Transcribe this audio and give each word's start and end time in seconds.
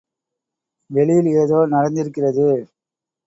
வெளியில் 0.89 1.29
ஏதோ 1.43 1.59
நடந்திருக்கிறது. 1.71 2.47